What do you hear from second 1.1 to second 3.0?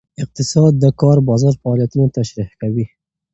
بازار فعالیتونه تشریح کوي.